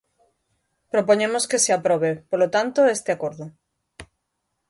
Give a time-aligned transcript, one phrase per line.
[0.93, 3.45] Propoñemos que se aprobe, polo tanto, este acordo.